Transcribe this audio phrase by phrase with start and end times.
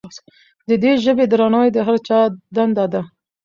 [0.67, 2.19] د دې ژبې درناوی د هر چا
[2.55, 3.01] دنده ده.